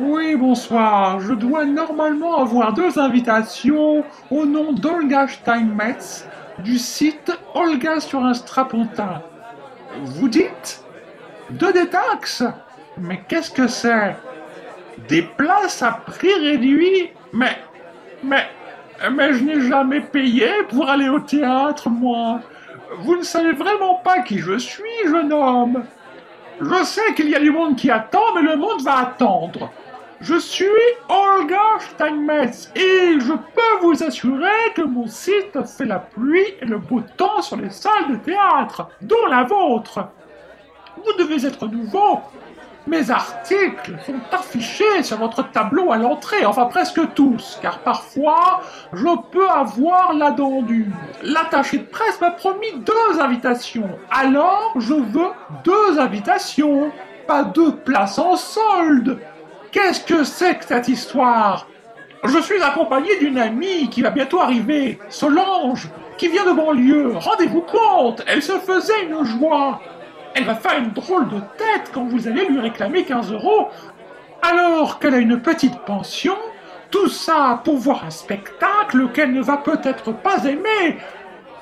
[0.00, 1.20] Oui, bonsoir.
[1.20, 6.28] Je dois normalement avoir deux invitations au nom d'Olga Steinmetz
[6.58, 9.22] du site Olga sur un strapontin.
[10.02, 10.82] Vous dites
[11.50, 12.42] Deux détax?
[12.98, 14.16] Mais qu'est-ce que c'est?
[15.08, 17.10] Des places à prix réduit?
[17.32, 17.56] Mais.
[18.24, 18.48] Mais.
[19.12, 22.40] Mais je n'ai jamais payé pour aller au théâtre, moi.
[22.98, 25.84] Vous ne savez vraiment pas qui je suis, jeune homme.
[26.60, 29.70] Je sais qu'il y a du monde qui attend, mais le monde va attendre.
[30.26, 30.64] Je suis
[31.10, 36.78] Olga Steinmetz et je peux vous assurer que mon site fait la pluie et le
[36.78, 40.08] beau temps sur les salles de théâtre, dont la vôtre.
[40.96, 42.20] Vous devez être nouveau.
[42.86, 48.62] Mes articles sont affichés sur votre tableau à l'entrée, enfin presque tous, car parfois
[48.94, 50.86] je peux avoir la dent dure.
[51.22, 55.32] L'attaché de presse m'a promis deux invitations, alors je veux
[55.64, 56.90] deux invitations,
[57.26, 59.18] pas deux places en solde.
[59.74, 61.66] Qu'est-ce que c'est que cette histoire?
[62.22, 67.16] Je suis accompagné d'une amie qui va bientôt arriver, Solange, qui vient de banlieue.
[67.16, 69.80] Rendez-vous compte, elle se faisait une joie.
[70.36, 73.66] Elle va faire une drôle de tête quand vous allez lui réclamer 15 euros,
[74.42, 76.36] alors qu'elle a une petite pension.
[76.92, 80.98] Tout ça pour voir un spectacle qu'elle ne va peut-être pas aimer.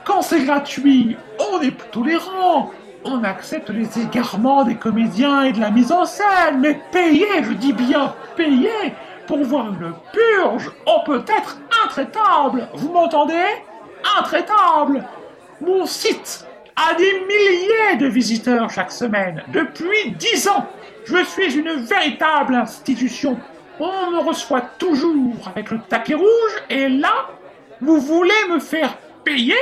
[0.04, 1.16] Quand c'est gratuit,
[1.50, 2.72] on est tolérant
[3.04, 7.52] on accepte les égarements des comédiens et de la mise en scène, mais payer, je
[7.52, 8.94] dis bien payer,
[9.26, 12.68] pour voir une purge, on peut être intraitable.
[12.74, 13.34] Vous m'entendez?
[14.18, 15.04] Intraitable.
[15.60, 20.66] Mon site a des milliers de visiteurs chaque semaine, depuis dix ans.
[21.04, 23.38] Je suis une véritable institution.
[23.80, 27.28] On me reçoit toujours avec le taquet rouge, et là,
[27.80, 29.56] vous voulez me faire payer?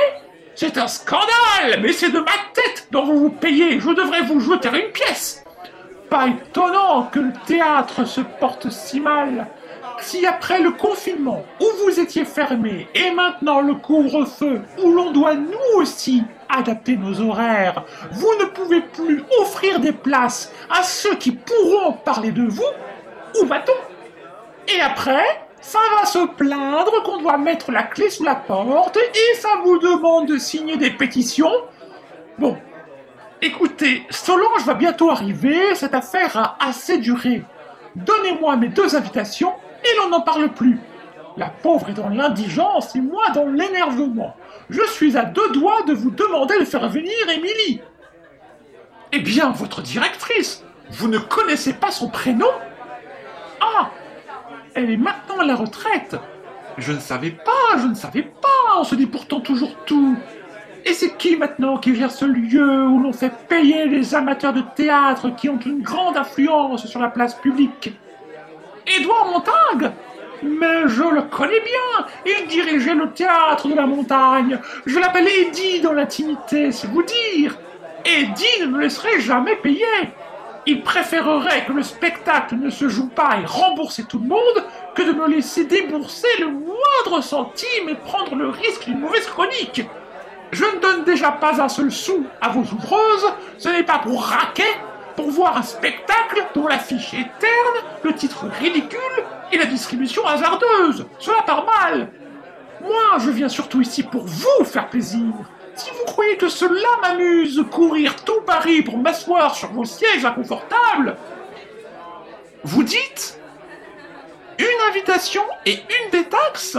[0.55, 3.79] C'est un scandale Mais c'est de ma tête dont vous vous payez.
[3.79, 5.43] Je devrais vous jeter une pièce.
[6.09, 9.47] Pas étonnant que le théâtre se porte si mal.
[10.01, 15.35] Si après le confinement, où vous étiez fermé, et maintenant le couvre-feu, où l'on doit
[15.35, 21.31] nous aussi adapter nos horaires, vous ne pouvez plus offrir des places à ceux qui
[21.31, 22.63] pourront parler de vous,
[23.39, 24.73] où va-t-on?
[24.73, 29.35] Et après, ça va se plaindre qu'on doit mettre la clé sous la porte et
[29.35, 31.53] ça vous demande de signer des pétitions.
[32.39, 32.57] Bon,
[33.41, 37.43] écoutez, Solange va bientôt arriver, cette affaire a assez duré.
[37.95, 40.79] Donnez-moi mes deux invitations et l'on n'en parle plus.
[41.37, 44.35] La pauvre est dans l'indigence et moi dans l'énervement.
[44.69, 47.81] Je suis à deux doigts de vous demander de faire venir Émilie.
[49.13, 52.49] Eh bien, votre directrice, vous ne connaissez pas son prénom?
[54.75, 56.15] Elle est maintenant à la retraite.
[56.77, 60.15] Je ne savais pas, je ne savais pas, on se dit pourtant toujours tout.
[60.85, 64.63] Et c'est qui maintenant qui gère ce lieu où l'on fait payer les amateurs de
[64.75, 67.93] théâtre qui ont une grande influence sur la place publique?
[68.87, 69.91] Édouard Montague.
[70.43, 72.07] Mais je le connais bien.
[72.25, 74.59] Il dirigeait le théâtre de la montagne.
[74.87, 77.59] Je l'appelle Eddie dans l'intimité, c'est vous dire.
[78.05, 79.85] Eddie ne me laisserait jamais payer
[80.65, 85.01] il préférerait que le spectacle ne se joue pas et rembourser tout le monde que
[85.01, 89.83] de me laisser débourser le moindre centime et prendre le risque d'une mauvaise chronique.
[90.51, 94.21] Je ne donne déjà pas un seul sou à vos ouvreuses, ce n'est pas pour
[94.23, 94.67] raquer,
[95.15, 98.99] pour voir un spectacle dont l'affiche est terne, le titre ridicule
[99.51, 101.07] et la distribution hasardeuse.
[101.19, 102.11] Cela part mal.
[102.81, 105.33] Moi, je viens surtout ici pour vous faire plaisir.
[105.75, 111.17] Si vous croyez que cela m'amuse, courir tout Paris pour m'asseoir sur vos sièges inconfortables,
[112.63, 113.39] vous dites
[114.59, 116.77] une invitation et une des taxes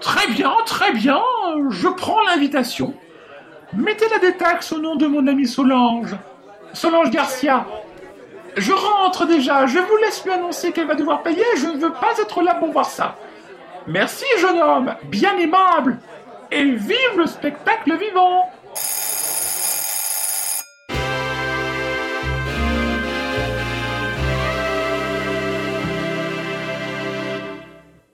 [0.00, 1.22] Très bien, très bien,
[1.70, 2.94] je prends l'invitation.
[3.72, 6.14] Mettez la détaxe au nom de mon amie Solange.
[6.72, 7.66] Solange Garcia.
[8.56, 11.92] Je rentre déjà, je vous laisse lui annoncer qu'elle va devoir payer, je ne veux
[11.92, 13.16] pas être là pour voir ça.
[13.86, 15.98] Merci, jeune homme, bien aimable
[16.54, 18.48] et vive le spectacle vivant